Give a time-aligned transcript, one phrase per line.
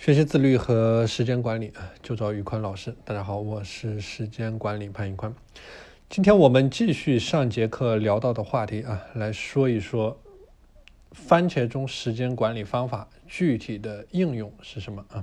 [0.00, 2.96] 学习自律和时间管理啊就找宇宽老师。
[3.04, 5.34] 大家好，我是时间管理潘宇宽。
[6.08, 10.18] 今天我们继续上节课聊到的话题啊，来说一说
[11.12, 15.22] 番茄钟时间管理方法具体的应用是什么啊？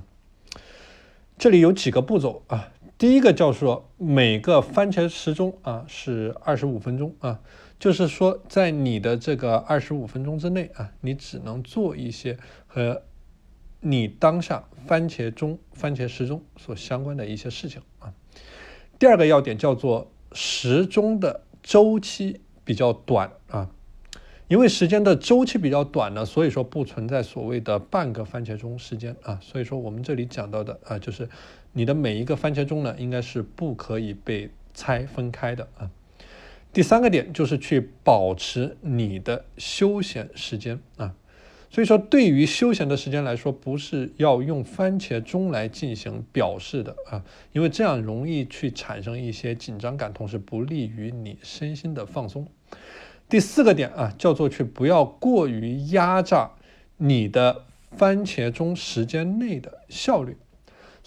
[1.36, 2.70] 这里有几个步骤啊。
[2.96, 7.40] 第一个叫做每个番茄时钟啊是二十五分钟啊，
[7.80, 12.38] 就是说在你的这个二十五分钟之内啊，你只能做一些
[12.68, 13.02] 和
[13.80, 18.12] 你当下番茄钟、番茄时钟所相关的一些事情啊。
[18.98, 23.70] 第二个要点叫做时钟的周期比较短啊，
[24.48, 29.38] 因为时间的周期比较短呢，所以说不存在所谓的半个番茄钟时间啊。
[29.40, 31.28] 所以说我们这里讲到的啊，就是
[31.72, 35.90] 你的每一个番茄钟呢，应该是不可以被拆分开的啊。
[36.72, 41.14] 第三个点就是去保持你的休闲时间啊。
[41.70, 47.22] 所以说，对于休闲的时间来说，不是要用番茄钟来进行表示的啊，
[47.52, 52.46] 因为这样容易去产生一些紧张感，同时不利于你身心的放松。
[53.28, 56.50] 第四个点啊，叫做去不要过于压榨
[56.96, 60.36] 你的番茄钟时间内的效率。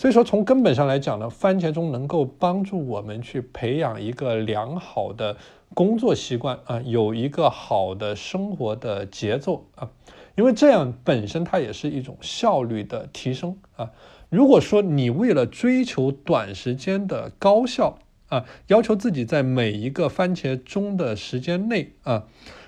[0.01, 5.37] 所以说，从根本上来讲呢，番茄钟能够帮助我们去培养一个良好的
[5.75, 9.91] 工作习惯啊，有一个好的生活的节奏啊。
[10.35, 13.91] 因为这样本身它也是一种效率的提升啊。
[14.31, 22.25] 如果说你为了追求短时间的高效啊，要求自己在每一个番茄钟的时间内啊，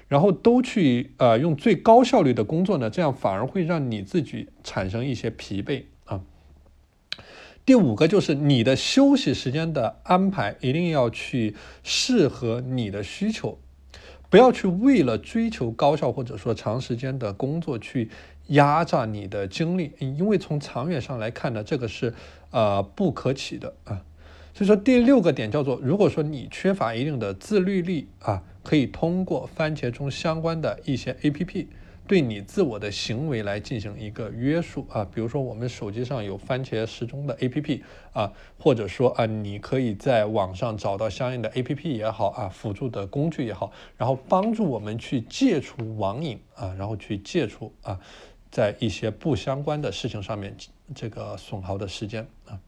[0.07, 6.21] 然后都去呃用最高效率的工作呢，这样反而会让你自己产生一些疲惫啊。
[7.65, 13.57] 第五个就是你的休息时间的安排一定要去适合你的需求。
[14.29, 18.09] 不要去为了追求高效或者说长时间的工作去
[18.47, 22.13] 压榨你的精力，因为从长远上来看呢，这个是
[22.49, 24.01] 呃不可取的啊。
[24.55, 31.67] 所以说第六个点叫做，如果说你缺乏一定的自律力啊，可以通过番茄钟相关的一些 A P P。
[32.05, 37.81] 对你自我的行为来进行一个约束啊，比如说我们手机上有番茄时钟的 APP
[38.11, 47.99] 啊，或者说啊，你可以在网上找到相应的 APP 也好啊，辅助的工具也好，然后帮助我们去戒除网瘾啊，然后去戒除啊，
[48.51, 50.55] 在一些不相关的事情上面
[50.93, 52.59] 这个损耗的时间啊。